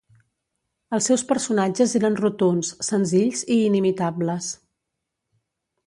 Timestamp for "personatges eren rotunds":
1.31-2.73